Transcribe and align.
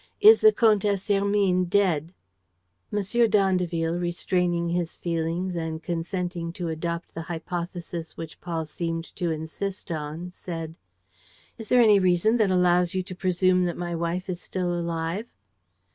Is 0.19 0.41
the 0.41 0.51
Comtesse 0.51 1.09
Hermine 1.09 1.65
dead?" 1.65 2.11
M. 2.91 3.03
d'Andeville, 3.29 3.99
restraining 3.99 4.69
his 4.69 4.97
feelings 4.97 5.55
and 5.55 5.83
consenting 5.83 6.51
to 6.53 6.69
adopt 6.69 7.13
the 7.13 7.21
hypothesis 7.21 8.17
which 8.17 8.41
Paul 8.41 8.65
seemed 8.65 9.05
to 9.15 9.29
insist 9.29 9.91
on, 9.91 10.31
said: 10.31 10.73
"Is 11.59 11.69
there 11.69 11.83
any 11.83 11.99
reason 11.99 12.37
that 12.37 12.49
allows 12.49 12.95
you 12.95 13.03
to 13.03 13.15
presume 13.15 13.65
that 13.65 13.77
my 13.77 13.93
wife 13.93 14.27
is 14.27 14.41
still 14.41 14.73
alive?" 14.73 15.27